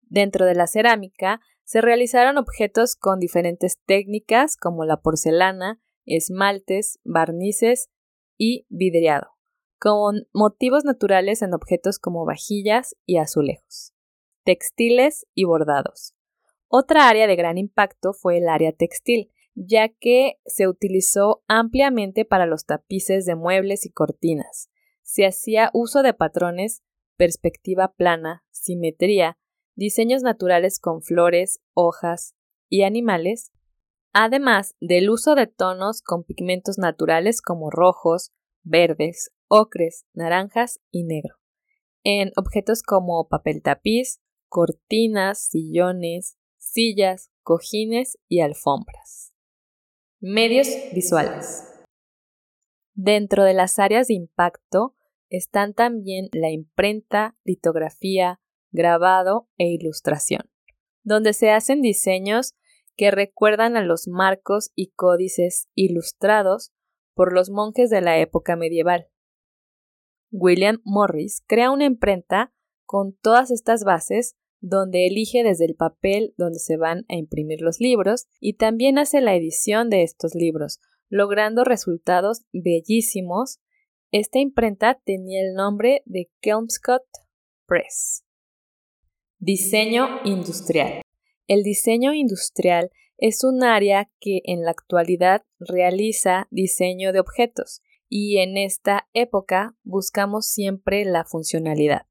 Dentro 0.02 0.46
de 0.46 0.56
la 0.56 0.68
cerámica 0.68 1.42
se 1.64 1.82
realizaron 1.82 2.38
objetos 2.38 2.96
con 2.96 3.20
diferentes 3.20 3.82
técnicas 3.86 4.58
como 4.58 4.84
la 4.86 4.98
porcelana, 4.98 5.82
esmaltes, 6.06 7.00
barnices 7.04 7.90
y 8.38 8.68
vidriado, 8.70 9.32
con 9.80 10.28
motivos 10.34 10.84
naturales 10.86 11.42
en 11.42 11.54
objetos 11.54 11.98
como 11.98 12.26
vajillas 12.26 12.96
y 13.06 13.18
azulejos 13.18 13.95
textiles 14.46 15.26
y 15.34 15.44
bordados. 15.44 16.16
Otra 16.68 17.10
área 17.10 17.28
de 17.28 17.36
gran 17.36 17.58
impacto 17.58 18.14
fue 18.14 18.38
el 18.38 18.48
área 18.48 18.72
textil, 18.72 19.32
ya 19.56 19.90
que 19.90 20.40
se 20.46 20.68
utilizó 20.68 21.44
ampliamente 21.48 22.26
para 22.26 22.46
los 22.46 22.66
tapices 22.66 23.26
de 23.26 23.36
muebles 23.36 23.86
y 23.86 23.92
cortinas. 23.92 24.70
Se 25.02 25.26
hacía 25.26 25.72
uso 25.74 26.04
de 26.04 26.14
patrones, 26.14 26.84
perspectiva 27.18 27.94
plana, 27.94 28.46
simetría, 28.52 29.38
diseños 29.76 30.22
naturales 30.24 30.80
con 30.80 31.02
flores, 31.02 31.62
hojas 31.74 32.36
y 32.70 32.84
animales, 32.84 33.52
además 34.14 34.76
del 34.80 35.10
uso 35.10 35.36
de 35.36 35.48
tonos 35.48 36.02
con 36.02 36.24
pigmentos 36.24 36.78
naturales 36.78 37.42
como 37.42 37.70
rojos, 37.70 38.32
verdes, 38.64 39.32
ocres, 39.48 40.06
naranjas 40.14 40.80
y 40.92 41.04
negro, 41.04 41.36
en 42.04 42.32
objetos 42.36 42.82
como 42.82 43.28
papel 43.28 43.62
tapiz, 43.62 44.22
cortinas, 44.56 45.50
sillones, 45.50 46.38
sillas, 46.56 47.30
cojines 47.44 48.18
y 48.30 48.40
alfombras. 48.40 49.34
Medios 50.22 50.70
visuales. 50.94 51.84
Dentro 52.94 53.44
de 53.44 53.54
las 53.54 53.80
áreas 53.80 54.08
de 54.08 54.14
impacto 54.14 54.96
están 55.28 55.74
también 55.74 56.30
la 56.32 56.52
imprenta, 56.52 57.36
litografía, 57.44 58.40
grabado 58.72 59.50
e 59.58 59.68
ilustración, 59.68 60.50
donde 61.04 61.34
se 61.34 61.52
hacen 61.52 61.82
diseños 61.82 62.56
que 62.96 63.12
recuerdan 63.12 63.76
a 63.76 63.84
los 63.84 64.08
marcos 64.08 64.72
y 64.74 64.92
códices 64.92 65.68
ilustrados 65.76 66.72
por 67.14 67.34
los 67.34 67.50
monjes 67.50 67.90
de 67.90 68.00
la 68.00 68.20
época 68.20 68.56
medieval. 68.56 69.10
William 70.32 70.80
Morris 70.86 71.44
crea 71.46 71.72
una 71.72 71.84
imprenta 71.84 72.54
con 72.86 73.18
todas 73.18 73.52
estas 73.52 73.84
bases 73.84 74.38
donde 74.62 75.08
elige 75.08 75.44
desde 75.44 75.66
el 75.66 75.76
papel 75.76 76.34
donde 76.38 76.60
se 76.60 76.78
van 76.78 77.06
a 77.10 77.16
imprimir 77.16 77.62
los 77.62 77.80
libros 77.80 78.26
y 78.40 78.54
también 78.54 78.98
hace 78.98 79.22
la 79.22 79.36
edición 79.36 79.90
de 79.90 80.04
estos 80.04 80.36
libros, 80.36 80.80
logrando 81.10 81.64
resultados 81.64 82.46
bellísimos. 82.52 83.60
Esta 84.12 84.40
imprenta 84.40 85.00
tenía 85.06 85.42
el 85.42 85.54
nombre 85.54 86.02
de 86.06 86.30
Kelmscott 86.42 87.04
Press. 87.66 88.24
Diseño 89.40 90.08
industrial. 90.24 91.02
El 91.48 91.64
diseño 91.64 92.14
industrial 92.14 92.90
es 93.18 93.44
un 93.44 93.64
área 93.64 94.10
que 94.20 94.42
en 94.46 94.64
la 94.64 94.72
actualidad 94.72 95.44
realiza 95.60 96.48
diseño 96.50 97.14
de 97.14 97.20
objetos 97.20 97.82
y 98.10 98.38
en 98.38 98.58
esta 98.58 99.08
época 99.14 99.76
buscamos 99.84 100.48
siempre 100.48 101.06
la 101.06 101.24
funcionalidad 101.24 102.06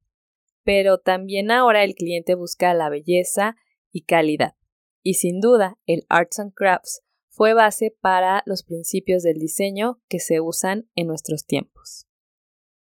pero 0.65 0.97
también 0.97 1.51
ahora 1.51 1.83
el 1.83 1.95
cliente 1.95 2.35
busca 2.35 2.73
la 2.73 2.89
belleza 2.89 3.55
y 3.91 4.03
calidad. 4.03 4.55
Y 5.01 5.13
sin 5.13 5.39
duda, 5.39 5.77
el 5.85 6.05
Arts 6.09 6.39
and 6.39 6.53
Crafts 6.53 7.03
fue 7.29 7.53
base 7.53 7.95
para 8.01 8.41
los 8.45 8.63
principios 8.63 9.23
del 9.23 9.37
diseño 9.37 10.01
que 10.09 10.19
se 10.19 10.41
usan 10.41 10.89
en 10.95 11.07
nuestros 11.07 11.45
tiempos. 11.45 12.07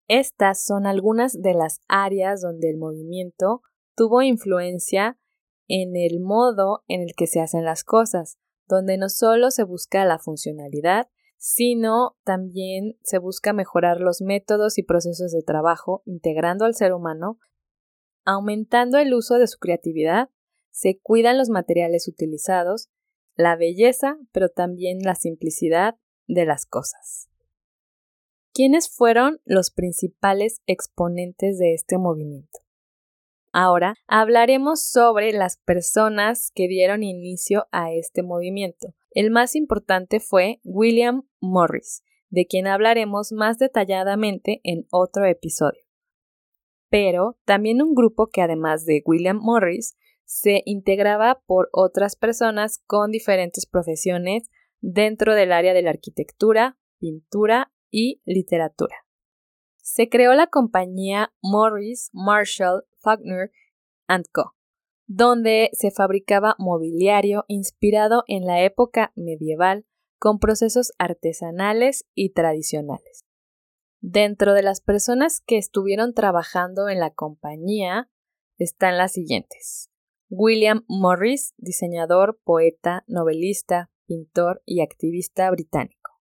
Estas 0.08 0.64
son 0.64 0.86
algunas 0.86 1.42
de 1.42 1.56
las 1.56 1.82
áreas 1.88 2.42
donde 2.42 2.70
el 2.70 2.78
movimiento 2.78 3.62
tuvo 3.96 4.22
influencia 4.22 5.18
en 5.68 5.96
el 5.96 6.20
modo 6.20 6.84
en 6.88 7.02
el 7.02 7.16
que 7.16 7.26
se 7.26 7.40
hacen 7.40 7.66
las 7.66 7.84
cosas, 7.84 8.38
donde 8.68 8.98
no 8.98 9.10
solo 9.10 9.50
se 9.50 9.64
busca 9.64 10.06
la 10.06 10.20
funcionalidad, 10.20 11.10
sino 11.38 12.16
también 12.24 13.00
se 13.02 13.18
busca 13.18 13.54
mejorar 13.54 14.00
los 14.00 14.22
métodos 14.22 14.78
y 14.78 14.84
procesos 14.84 15.32
de 15.32 15.42
trabajo, 15.42 16.04
integrando 16.06 16.66
al 16.66 16.76
ser 16.76 16.94
humano 16.94 17.40
Aumentando 18.25 18.98
el 18.98 19.13
uso 19.13 19.36
de 19.36 19.48
su 19.48 19.60
creatividad, 19.60 20.29
se 20.72 21.00
cuidan 21.00 21.38
los 21.38 21.50
materiales 21.50 22.08
utilizados, 22.08 22.89
la 23.36 23.55
belleza, 23.55 24.17
pero 24.32 24.50
también 24.50 25.00
la 25.03 25.13
simplicidad 25.15 25.96
de 26.27 26.46
las 26.46 26.65
cosas. 26.65 27.29
¿Quiénes 28.51 28.89
fueron 28.89 29.39
los 29.46 29.70
principales 29.70 30.62
exponentes 30.65 31.60
de 31.60 31.74
este 31.74 31.98
movimiento? 31.98 32.60
Ahora 33.51 33.96
hablaremos 34.08 34.82
sobre 34.82 35.32
las 35.32 35.58
personas 35.58 36.51
que 36.53 36.67
dieron 36.67 37.03
inicio 37.03 37.67
a 37.72 37.94
este 37.94 38.24
movimiento. 38.24 38.96
El 39.12 39.29
más 39.29 39.55
importante 39.55 40.20
fue 40.20 40.60
William 40.63 41.27
Morris, 41.39 42.03
de 42.29 42.48
quien 42.48 42.67
hablaremos 42.67 43.32
más 43.32 43.60
detalladamente 43.60 44.62
en 44.63 44.88
otro 44.89 45.25
episodio. 45.25 45.85
Pero 46.96 47.38
también 47.44 47.82
un 47.82 47.94
grupo 47.94 48.30
que 48.32 48.42
además 48.42 48.86
de 48.86 49.04
William 49.06 49.38
Morris 49.38 49.98
se 50.24 50.62
integraba 50.64 51.42
por 51.46 51.68
otras 51.74 52.16
personas 52.16 52.82
con 52.88 53.12
diferentes 53.12 53.66
profesiones 53.66 54.50
dentro 54.80 55.36
del 55.36 55.52
área 55.52 55.74
de 55.74 55.82
la 55.82 55.90
arquitectura, 55.90 56.78
pintura 56.98 57.74
y 57.92 58.22
literatura. 58.24 58.96
Se 59.82 60.08
creó 60.08 60.36
la 60.36 60.48
compañía 60.48 61.34
Morris, 61.42 62.12
Marshall, 62.14 62.86
Faulkner 63.00 63.52
Co., 64.32 64.54
donde 65.06 65.72
se 65.74 65.92
fabricaba 65.92 66.56
mobiliario 66.60 67.44
inspirado 67.50 68.24
en 68.28 68.46
la 68.46 68.64
época 68.64 69.12
medieval 69.18 69.86
con 70.18 70.40
procesos 70.40 70.94
artesanales 70.98 72.06
y 72.14 72.32
tradicionales. 72.32 73.25
Dentro 74.08 74.54
de 74.54 74.62
las 74.62 74.82
personas 74.82 75.42
que 75.42 75.58
estuvieron 75.58 76.14
trabajando 76.14 76.90
en 76.90 77.00
la 77.00 77.10
compañía 77.10 78.08
están 78.60 79.00
las 79.00 79.14
siguientes. 79.14 79.90
William 80.30 80.86
Morris, 80.88 81.56
diseñador, 81.58 82.40
poeta, 82.44 83.04
novelista, 83.08 83.90
pintor 84.06 84.62
y 84.64 84.82
activista 84.82 85.50
británico. 85.50 86.22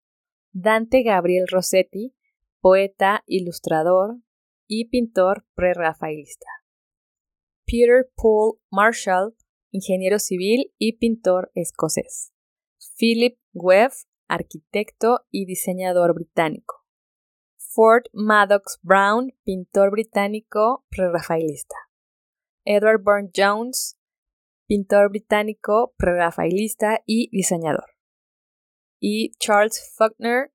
Dante 0.53 1.03
Gabriel 1.03 1.45
Rossetti, 1.51 2.15
poeta, 2.61 3.21
ilustrador 3.27 4.15
y 4.65 4.85
pintor 4.85 5.45
prerrafaelista. 5.53 6.47
Peter 7.65 8.09
Paul 8.15 8.61
Marshall, 8.71 9.35
ingeniero 9.71 10.19
civil 10.19 10.73
y 10.77 10.99
pintor 10.99 11.51
escocés. 11.53 12.31
Philip 12.97 13.37
Webb, 13.51 13.91
arquitecto 14.29 15.25
y 15.29 15.45
diseñador 15.45 16.13
británico. 16.13 16.82
Ford 17.73 18.03
Maddox 18.13 18.79
Brown, 18.83 19.33
pintor 19.43 19.89
británico 19.89 20.85
prerrafaelista. 20.89 21.75
Edward 22.65 23.01
Burne 23.03 23.31
Jones, 23.35 23.97
pintor 24.67 25.09
británico, 25.09 25.95
prerrafaelista 25.97 27.01
y 27.07 27.29
diseñador. 27.31 27.95
Y 28.99 29.31
Charles 29.39 29.91
Faulkner, 29.97 30.53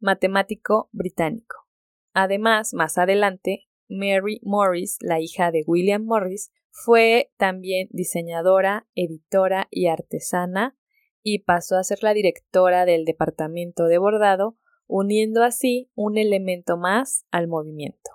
matemático 0.00 0.88
británico. 0.90 1.68
Además, 2.14 2.74
más 2.74 2.98
adelante, 2.98 3.68
Mary 3.88 4.40
Morris, 4.42 4.98
la 5.00 5.20
hija 5.20 5.52
de 5.52 5.62
William 5.68 6.04
Morris, 6.04 6.50
fue 6.72 7.32
también 7.36 7.86
diseñadora, 7.92 8.88
editora 8.96 9.68
y 9.70 9.86
artesana 9.86 10.76
y 11.22 11.44
pasó 11.44 11.76
a 11.76 11.84
ser 11.84 12.02
la 12.02 12.12
directora 12.12 12.86
del 12.86 13.04
departamento 13.04 13.84
de 13.84 13.98
bordado, 13.98 14.56
uniendo 14.90 15.42
así 15.44 15.88
un 15.94 16.18
elemento 16.18 16.76
más 16.76 17.24
al 17.30 17.46
movimiento. 17.46 18.10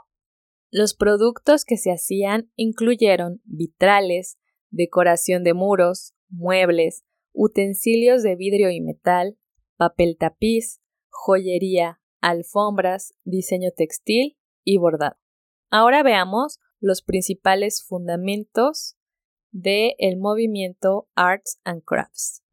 Los 0.69 0.93
productos 0.93 1.63
que 1.63 1.77
se 1.77 1.91
hacían 1.91 2.51
incluyeron 2.57 3.41
vitrales, 3.45 4.37
decoración 4.71 5.43
de 5.43 5.53
muros, 5.53 6.13
muebles, 6.27 7.05
utensilios 7.31 8.23
de 8.23 8.35
vidrio 8.35 8.69
y 8.71 8.81
metal, 8.81 9.37
papel 9.77 10.17
tapiz, 10.19 10.81
joyería, 11.09 12.01
alfombras, 12.19 13.13
diseño 13.23 13.71
textil 13.71 14.37
y 14.65 14.77
bordado. 14.77 15.15
Ahora 15.69 16.03
veamos 16.03 16.59
los 16.81 17.01
principales 17.01 17.85
fundamentos 17.87 18.97
del 19.51 20.17
movimiento 20.17 21.07
Arts 21.15 21.61
and 21.63 21.83
Crafts. 21.85 22.43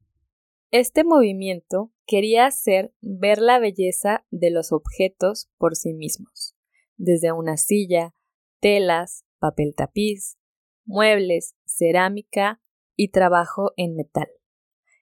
Este 0.70 1.03
movimiento 1.05 1.91
quería 2.07 2.47
hacer 2.47 2.95
ver 3.01 3.38
la 3.38 3.59
belleza 3.59 4.27
de 4.31 4.51
los 4.51 4.73
objetos 4.73 5.51
por 5.59 5.77
sí 5.77 5.95
mismos 5.95 6.57
desde 7.03 7.33
una 7.33 7.57
silla, 7.57 8.15
telas, 8.61 9.25
papel 9.41 9.75
tapiz, 9.75 10.38
muebles, 10.85 11.57
cerámica 11.67 12.62
y 12.97 13.11
trabajo 13.11 13.73
en 13.77 13.97
metal. 13.97 14.29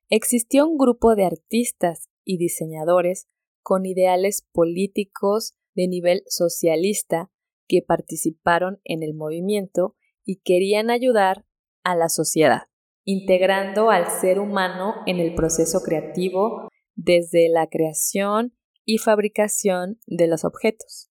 Existió 0.09 0.67
un 0.67 0.79
grupo 0.79 1.15
de 1.15 1.27
artistas 1.27 2.09
y 2.25 2.39
diseñadores 2.39 3.29
con 3.63 3.85
ideales 3.85 4.47
políticos 4.53 5.59
de 5.75 5.89
nivel 5.89 6.23
socialista 6.27 7.31
que 7.69 7.83
participaron 7.83 8.81
en 8.85 9.03
el 9.03 9.15
movimiento 9.15 9.95
y 10.25 10.41
querían 10.41 10.91
ayudar 10.91 11.45
a 11.85 11.95
la 11.95 12.09
sociedad, 12.09 12.63
integrando 13.05 13.91
al 13.91 14.11
ser 14.11 14.41
humano 14.41 14.95
en 15.07 15.21
el 15.21 15.35
proceso 15.35 15.83
creativo 15.83 16.70
desde 17.03 17.49
la 17.49 17.67
creación 17.67 18.55
y 18.85 18.99
fabricación 18.99 19.99
de 20.07 20.27
los 20.27 20.45
objetos. 20.45 21.11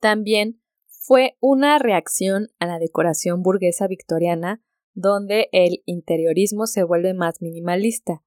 También 0.00 0.62
fue 0.88 1.36
una 1.40 1.78
reacción 1.78 2.48
a 2.58 2.66
la 2.66 2.78
decoración 2.78 3.42
burguesa 3.42 3.86
victoriana, 3.86 4.62
donde 4.94 5.48
el 5.52 5.82
interiorismo 5.84 6.66
se 6.66 6.84
vuelve 6.84 7.12
más 7.12 7.42
minimalista. 7.42 8.24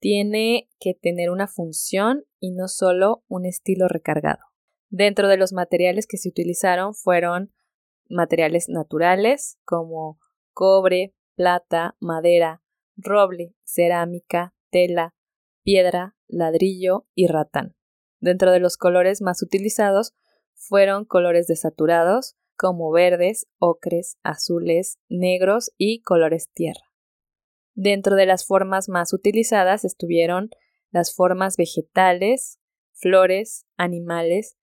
Tiene 0.00 0.68
que 0.80 0.94
tener 0.94 1.30
una 1.30 1.46
función 1.46 2.24
y 2.40 2.52
no 2.52 2.68
solo 2.68 3.24
un 3.28 3.46
estilo 3.46 3.88
recargado. 3.88 4.42
Dentro 4.90 5.28
de 5.28 5.36
los 5.36 5.52
materiales 5.52 6.06
que 6.06 6.16
se 6.16 6.28
utilizaron 6.28 6.94
fueron 6.94 7.52
materiales 8.08 8.68
naturales 8.68 9.58
como 9.64 10.18
cobre, 10.52 11.14
plata, 11.36 11.96
madera, 12.00 12.62
roble, 12.96 13.54
cerámica, 13.64 14.54
tela, 14.70 15.14
piedra, 15.68 16.16
ladrillo 16.28 17.06
y 17.14 17.26
ratán. 17.26 17.76
Dentro 18.20 18.52
de 18.52 18.58
los 18.58 18.78
colores 18.78 19.20
más 19.20 19.42
utilizados 19.42 20.14
fueron 20.54 21.04
colores 21.04 21.46
desaturados 21.46 22.38
como 22.56 22.90
verdes, 22.90 23.48
ocres, 23.58 24.16
azules, 24.22 24.98
negros 25.10 25.70
y 25.76 26.00
colores 26.00 26.48
tierra. 26.54 26.80
Dentro 27.74 28.14
de 28.16 28.24
las 28.24 28.46
formas 28.46 28.88
más 28.88 29.12
utilizadas 29.12 29.84
estuvieron 29.84 30.48
las 30.90 31.14
formas 31.14 31.58
vegetales, 31.58 32.58
flores, 32.94 33.66
animales, 33.76 34.56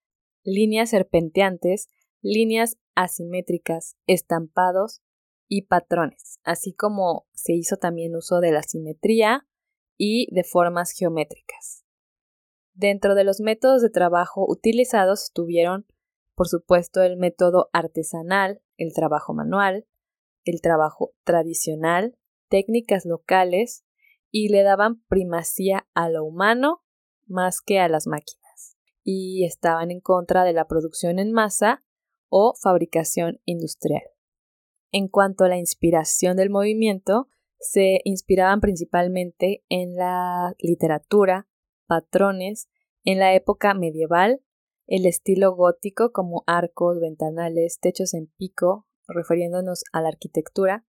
líneas 0.43 0.89
serpenteantes, 0.89 1.87
líneas 2.23 2.79
asimétricas, 2.95 3.95
estampados 4.07 5.03
y 5.47 5.67
patrones, 5.67 6.39
así 6.43 6.73
como 6.73 7.27
se 7.31 7.53
hizo 7.53 7.77
también 7.77 8.15
uso 8.15 8.39
de 8.39 8.51
la 8.51 8.63
simetría 8.63 9.45
y 9.97 10.33
de 10.33 10.43
formas 10.43 10.91
geométricas. 10.91 11.85
Dentro 12.73 13.15
de 13.15 13.23
los 13.23 13.39
métodos 13.39 13.81
de 13.81 13.89
trabajo 13.89 14.45
utilizados 14.47 15.23
estuvieron, 15.23 15.85
por 16.35 16.47
supuesto, 16.47 17.01
el 17.01 17.17
método 17.17 17.69
artesanal, 17.71 18.61
el 18.77 18.93
trabajo 18.93 19.33
manual, 19.33 19.87
el 20.43 20.61
trabajo 20.61 21.13
tradicional, 21.23 22.17
técnicas 22.49 23.05
locales 23.05 23.85
y 24.29 24.49
le 24.49 24.63
daban 24.63 25.01
primacía 25.07 25.87
a 25.93 26.09
lo 26.09 26.25
humano 26.25 26.83
más 27.25 27.61
que 27.61 27.79
a 27.79 27.87
las 27.87 28.07
máquinas. 28.07 28.77
Y 29.03 29.45
estaban 29.45 29.91
en 29.91 30.01
contra 30.01 30.43
de 30.43 30.53
la 30.53 30.67
producción 30.67 31.19
en 31.19 31.31
masa 31.31 31.83
o 32.27 32.53
fabricación 32.61 33.39
industrial. 33.45 34.03
En 34.91 35.07
cuanto 35.07 35.45
a 35.45 35.49
la 35.49 35.57
inspiración 35.57 36.37
del 36.37 36.49
movimiento, 36.49 37.29
se 37.69 38.01
inspiraban 38.03 38.61
principalmente 38.61 39.63
en 39.69 39.95
la 39.95 40.55
literatura, 40.59 41.47
patrones 41.87 42.69
en 43.03 43.19
la 43.19 43.35
época 43.35 43.73
medieval, 43.73 44.41
el 44.87 45.05
estilo 45.05 45.55
gótico 45.55 46.11
como 46.11 46.43
arcos, 46.47 46.99
ventanales, 46.99 47.79
techos 47.79 48.13
en 48.13 48.27
pico, 48.37 48.87
refiriéndonos 49.07 49.83
a 49.91 50.01
la 50.01 50.09
arquitectura, 50.09 50.85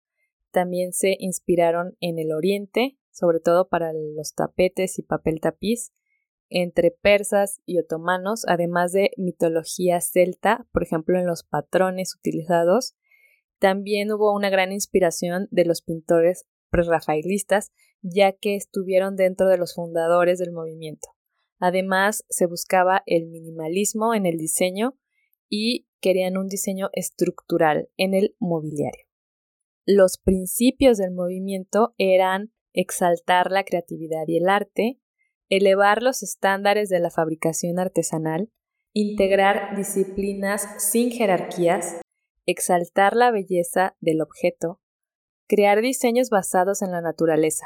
también 0.51 0.93
se 0.93 1.15
inspiraron 1.19 1.95
en 2.01 2.19
el 2.19 2.31
oriente, 2.31 2.97
sobre 3.11 3.39
todo 3.39 3.69
para 3.69 3.93
los 3.93 4.33
tapetes 4.35 4.99
y 4.99 5.03
papel 5.03 5.39
tapiz, 5.39 5.93
entre 6.49 6.91
persas 6.91 7.61
y 7.65 7.79
otomanos, 7.79 8.43
además 8.47 8.91
de 8.91 9.11
mitología 9.15 10.01
celta, 10.01 10.67
por 10.73 10.83
ejemplo 10.83 11.17
en 11.17 11.25
los 11.25 11.43
patrones 11.43 12.15
utilizados. 12.15 12.95
También 13.59 14.11
hubo 14.11 14.33
una 14.33 14.49
gran 14.49 14.73
inspiración 14.73 15.47
de 15.51 15.65
los 15.65 15.81
pintores 15.81 16.45
prerrafaelistas, 16.71 17.71
ya 18.01 18.31
que 18.31 18.55
estuvieron 18.55 19.15
dentro 19.15 19.47
de 19.47 19.57
los 19.57 19.75
fundadores 19.75 20.39
del 20.39 20.51
movimiento. 20.51 21.09
Además, 21.59 22.25
se 22.29 22.47
buscaba 22.47 23.03
el 23.05 23.27
minimalismo 23.27 24.15
en 24.15 24.25
el 24.25 24.37
diseño 24.37 24.97
y 25.47 25.87
querían 25.99 26.37
un 26.37 26.47
diseño 26.47 26.89
estructural 26.93 27.89
en 27.97 28.15
el 28.15 28.35
mobiliario. 28.39 29.05
Los 29.85 30.17
principios 30.17 30.97
del 30.97 31.11
movimiento 31.11 31.93
eran 31.97 32.51
exaltar 32.73 33.51
la 33.51 33.63
creatividad 33.63 34.23
y 34.27 34.37
el 34.37 34.49
arte, 34.49 34.99
elevar 35.49 36.01
los 36.01 36.23
estándares 36.23 36.89
de 36.89 36.99
la 36.99 37.11
fabricación 37.11 37.77
artesanal, 37.77 38.51
integrar 38.93 39.75
disciplinas 39.75 40.65
sin 40.77 41.11
jerarquías, 41.11 42.01
exaltar 42.45 43.15
la 43.15 43.31
belleza 43.31 43.95
del 43.99 44.21
objeto, 44.21 44.80
crear 45.51 45.81
diseños 45.81 46.29
basados 46.29 46.81
en 46.81 46.91
la 46.91 47.01
naturaleza, 47.01 47.65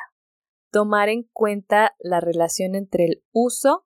tomar 0.71 1.07
en 1.07 1.21
cuenta 1.31 1.95
la 1.99 2.19
relación 2.19 2.73
entre 2.73 3.05
el 3.05 3.23
uso 3.31 3.85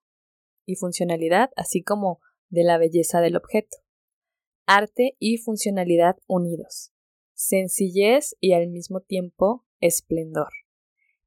y 0.66 0.76
funcionalidad, 0.76 1.50
así 1.58 1.84
como 1.84 2.22
de 2.48 2.64
la 2.64 2.78
belleza 2.78 3.20
del 3.20 3.36
objeto, 3.36 3.76
arte 4.66 5.18
y 5.20 5.36
funcionalidad 5.36 6.16
unidos, 6.28 6.94
sencillez 7.34 8.38
y 8.40 8.54
al 8.54 8.70
mismo 8.70 9.02
tiempo 9.02 9.66
esplendor, 9.82 10.54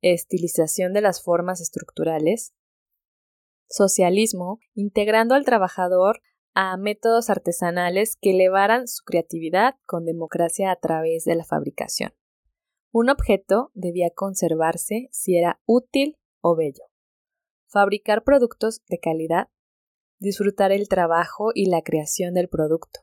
estilización 0.01 0.95
de 0.95 1.03
las 1.03 1.23
formas 1.23 1.61
estructurales, 1.61 2.55
socialismo, 3.69 4.61
integrando 4.73 5.35
al 5.35 5.45
trabajador 5.45 6.23
a 6.55 6.75
métodos 6.79 7.29
artesanales 7.29 8.17
que 8.19 8.31
elevaran 8.31 8.89
su 8.89 9.05
creatividad 9.05 9.75
con 9.85 10.07
democracia 10.07 10.71
a 10.71 10.77
través 10.77 11.25
de 11.25 11.37
la 11.37 11.45
fabricación. 11.45 12.15
Un 12.95 13.09
objeto 13.09 13.71
debía 13.73 14.11
conservarse 14.11 15.09
si 15.13 15.39
era 15.39 15.63
útil 15.65 16.19
o 16.43 16.55
bello. 16.55 16.85
Fabricar 17.67 18.23
productos 18.23 18.83
de 18.87 18.99
calidad. 18.99 19.49
Disfrutar 20.19 20.73
el 20.73 20.89
trabajo 20.89 21.53
y 21.55 21.71
la 21.71 21.81
creación 21.81 22.35
del 22.35 22.51
producto. 22.51 23.01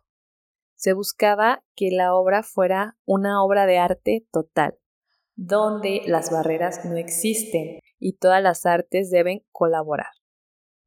Se 0.75 0.93
buscaba 0.93 1.65
que 1.75 1.89
la 1.89 2.13
obra 2.13 2.43
fuera 2.43 2.99
una 3.03 3.43
obra 3.43 3.65
de 3.65 3.79
arte 3.79 4.27
total, 4.31 4.77
donde 5.35 6.03
las 6.05 6.31
barreras 6.31 6.85
no 6.85 6.95
existen 6.95 7.79
y 7.97 8.13
todas 8.13 8.43
las 8.43 8.67
artes 8.67 9.09
deben 9.09 9.43
colaborar. 9.51 10.11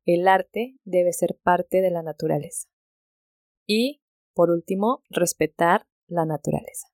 El 0.07 0.29
arte 0.29 0.77
debe 0.85 1.13
ser 1.13 1.37
parte 1.43 1.81
de 1.81 1.91
la 1.91 2.05
naturaleza. 2.05 2.69
Y, 3.67 4.01
por 4.33 4.51
último, 4.51 5.03
respetar 5.11 5.89
la 6.07 6.25
naturaleza. 6.25 6.93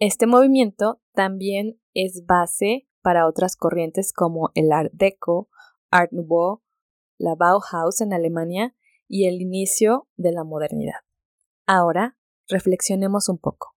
Este 0.00 0.28
movimiento 0.28 1.00
también 1.18 1.80
es 1.94 2.26
base 2.26 2.86
para 3.02 3.26
otras 3.26 3.56
corrientes 3.56 4.12
como 4.12 4.52
el 4.54 4.70
Art 4.70 4.92
Deco, 4.92 5.48
Art 5.90 6.12
Nouveau, 6.12 6.62
la 7.18 7.34
Bauhaus 7.34 8.00
en 8.00 8.12
Alemania 8.12 8.76
y 9.08 9.26
el 9.26 9.42
inicio 9.42 10.08
de 10.16 10.30
la 10.30 10.44
modernidad. 10.44 11.00
Ahora, 11.66 12.16
reflexionemos 12.46 13.28
un 13.28 13.38
poco. 13.38 13.74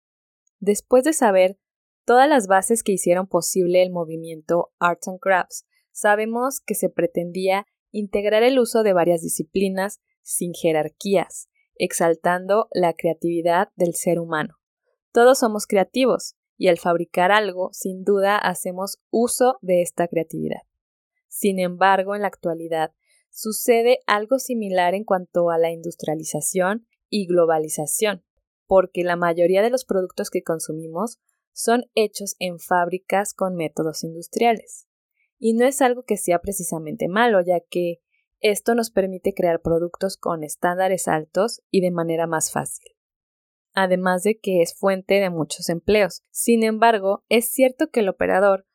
Después 0.59 1.05
de 1.05 1.12
saber 1.12 1.61
todas 2.05 2.29
las 2.29 2.48
bases 2.48 2.83
que 2.83 2.90
hicieron 2.90 3.29
posible 3.29 3.85
el 3.85 3.92
movimiento 3.92 4.72
Arts 4.81 5.07
and 5.07 5.20
Crafts, 5.20 5.64
sabemos 5.92 6.59
que 6.59 6.74
se 6.74 6.90
pretendía 6.90 7.66
integrar 7.92 8.42
el 8.42 8.59
uso 8.59 8.83
de 8.83 8.94
varias 8.94 9.22
disciplinas 9.22 10.01
sin 10.22 10.55
jerarquías, 10.55 11.48
exaltando 11.77 12.66
la 12.72 12.94
creatividad 12.94 13.68
del 13.77 13.94
ser 13.94 14.18
humano. 14.18 14.57
Todos 15.12 15.38
somos 15.38 15.68
creativos 15.68 16.35
y 16.59 16.68
al 16.68 16.79
fabricar 16.79 17.31
algo, 17.31 17.71
sin 17.73 18.05
duda, 18.05 18.37
hacemos 18.37 18.99
uso 19.11 19.59
de 19.62 19.81
esta 19.81 20.09
creatividad. 20.09 20.62
Sin 21.29 21.61
embargo, 21.61 22.14
en 22.14 22.23
la 22.23 22.29
actualidad 22.29 22.92
sucede 23.31 24.01
algo 24.07 24.38
similar 24.40 24.94
en 24.94 25.05
cuanto 25.05 25.51
a 25.51 25.59
la 25.59 25.71
industrialización 25.71 26.87
y 27.09 27.27
globalización, 27.27 28.25
porque 28.66 29.05
la 29.05 29.16
mayoría 29.16 29.62
de 29.62 29.71
los 29.71 29.85
productos 29.85 30.31
que 30.31 30.42
consumimos 30.42 31.21
son 31.53 31.85
hechos 31.94 32.35
en 32.40 32.59
fábricas 32.59 33.35
con 33.35 33.55
métodos 33.55 34.03
industriales. 34.03 34.88
Y 35.38 35.55
no 35.55 35.64
es 35.64 35.81
algo 35.81 36.03
que 36.03 36.16
sea 36.16 36.40
precisamente 36.40 37.09
malo, 37.09 37.40
ya 37.40 37.61
que 37.61 38.01
esto 38.40 38.75
nos 38.75 38.90
permite 38.90 39.33
crear 39.35 39.61
productos 39.61 40.16
con 40.16 40.42
estándares 40.42 41.07
altos 41.07 41.62
y 41.71 41.81
de 41.81 41.92
manera 41.92 42.27
más 42.27 42.51
fácil. 42.51 42.97
Además 43.80 44.22
de 44.22 44.38
que 44.38 44.62
es 44.62 44.74
fuente 44.74 45.20
de 45.20 45.30
muchos 45.30 45.68
empleos. 45.68 46.24
Sin 46.30 46.64
embargo, 46.64 47.24
es 47.28 47.50
cierto 47.50 47.90
que 47.90 48.00
el 48.00 48.08
operador 48.08 48.66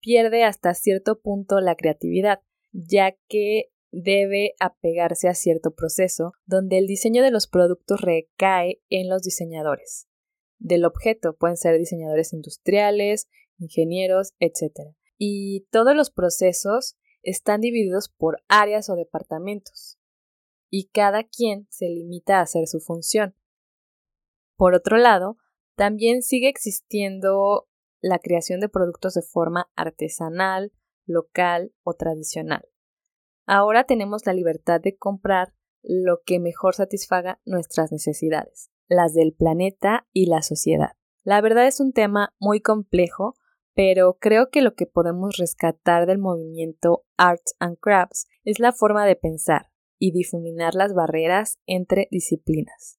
pierde 0.00 0.42
hasta 0.44 0.74
cierto 0.74 1.20
punto 1.20 1.60
la 1.60 1.76
creatividad, 1.76 2.40
ya 2.72 3.16
que 3.28 3.70
debe 3.90 4.54
apegarse 4.58 5.28
a 5.28 5.34
cierto 5.34 5.74
proceso 5.74 6.32
donde 6.44 6.78
el 6.78 6.86
diseño 6.86 7.22
de 7.22 7.30
los 7.30 7.46
productos 7.46 8.00
recae 8.00 8.82
en 8.88 9.08
los 9.08 9.22
diseñadores. 9.22 10.08
Del 10.58 10.84
objeto 10.84 11.36
pueden 11.36 11.56
ser 11.56 11.78
diseñadores 11.78 12.32
industriales, 12.32 13.28
ingenieros, 13.58 14.34
etc 14.40 14.96
y 15.18 15.66
todos 15.70 15.94
los 15.94 16.10
procesos 16.10 16.96
están 17.22 17.60
divididos 17.60 18.08
por 18.08 18.42
áreas 18.46 18.88
o 18.88 18.94
departamentos, 18.94 19.98
y 20.70 20.88
cada 20.88 21.24
quien 21.24 21.66
se 21.70 21.86
limita 21.86 22.38
a 22.38 22.42
hacer 22.42 22.68
su 22.68 22.80
función. 22.80 23.34
Por 24.58 24.74
otro 24.74 24.98
lado, 24.98 25.38
también 25.74 26.20
sigue 26.20 26.48
existiendo 26.48 27.66
la 28.02 28.18
creación 28.18 28.60
de 28.60 28.68
productos 28.68 29.14
de 29.14 29.22
forma 29.22 29.70
artesanal, 29.74 30.72
local 31.06 31.72
o 31.82 31.94
tradicional. 31.94 32.68
Ahora 33.46 33.84
tenemos 33.84 34.26
la 34.26 34.34
libertad 34.34 34.82
de 34.82 34.98
comprar 34.98 35.54
lo 35.82 36.20
que 36.26 36.40
mejor 36.40 36.74
satisfaga 36.74 37.40
nuestras 37.46 37.90
necesidades, 37.90 38.70
las 38.86 39.14
del 39.14 39.32
planeta 39.32 40.06
y 40.12 40.26
la 40.26 40.42
sociedad. 40.42 40.92
La 41.22 41.40
verdad 41.40 41.66
es 41.66 41.80
un 41.80 41.94
tema 41.94 42.34
muy 42.38 42.60
complejo 42.60 43.34
pero 43.78 44.18
creo 44.18 44.50
que 44.50 44.60
lo 44.60 44.74
que 44.74 44.86
podemos 44.86 45.36
rescatar 45.36 46.06
del 46.06 46.18
movimiento 46.18 47.04
Arts 47.16 47.54
and 47.60 47.78
Crafts 47.78 48.26
es 48.42 48.58
la 48.58 48.72
forma 48.72 49.06
de 49.06 49.14
pensar 49.14 49.70
y 50.00 50.10
difuminar 50.10 50.74
las 50.74 50.94
barreras 50.94 51.60
entre 51.64 52.08
disciplinas. 52.10 52.97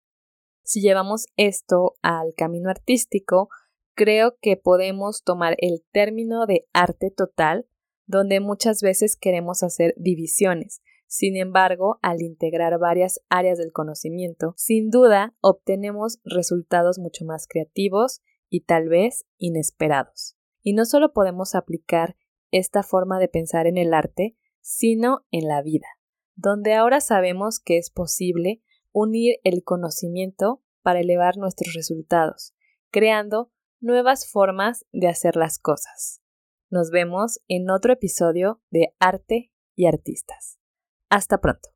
Si 0.69 0.81
llevamos 0.81 1.25
esto 1.35 1.95
al 2.03 2.35
camino 2.37 2.69
artístico, 2.69 3.49
creo 3.95 4.37
que 4.39 4.55
podemos 4.55 5.23
tomar 5.23 5.55
el 5.57 5.83
término 5.91 6.45
de 6.45 6.67
arte 6.73 7.09
total, 7.09 7.67
donde 8.05 8.39
muchas 8.39 8.83
veces 8.83 9.17
queremos 9.19 9.63
hacer 9.63 9.95
divisiones. 9.97 10.83
Sin 11.07 11.37
embargo, 11.37 11.97
al 12.03 12.21
integrar 12.21 12.77
varias 12.77 13.19
áreas 13.29 13.57
del 13.57 13.71
conocimiento, 13.71 14.53
sin 14.57 14.91
duda 14.91 15.35
obtenemos 15.41 16.19
resultados 16.23 16.99
mucho 16.99 17.25
más 17.25 17.47
creativos 17.47 18.21
y 18.47 18.61
tal 18.65 18.89
vez 18.89 19.25
inesperados. 19.39 20.37
Y 20.61 20.73
no 20.73 20.85
solo 20.85 21.13
podemos 21.13 21.55
aplicar 21.55 22.15
esta 22.51 22.83
forma 22.83 23.17
de 23.17 23.27
pensar 23.27 23.65
en 23.65 23.77
el 23.77 23.91
arte, 23.91 24.37
sino 24.61 25.25
en 25.31 25.47
la 25.47 25.63
vida, 25.63 25.87
donde 26.35 26.75
ahora 26.75 27.01
sabemos 27.01 27.59
que 27.59 27.79
es 27.79 27.89
posible 27.89 28.61
unir 28.91 29.39
el 29.43 29.63
conocimiento 29.63 30.61
para 30.81 30.99
elevar 30.99 31.37
nuestros 31.37 31.73
resultados, 31.73 32.53
creando 32.91 33.51
nuevas 33.79 34.27
formas 34.27 34.85
de 34.91 35.07
hacer 35.07 35.35
las 35.35 35.59
cosas. 35.59 36.21
Nos 36.69 36.91
vemos 36.91 37.39
en 37.47 37.69
otro 37.69 37.93
episodio 37.93 38.61
de 38.69 38.93
Arte 38.99 39.51
y 39.75 39.87
Artistas. 39.87 40.59
Hasta 41.09 41.39
pronto. 41.39 41.69